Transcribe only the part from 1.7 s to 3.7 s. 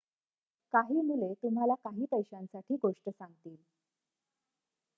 काही पैशांसाठी गोष्ट सांगतील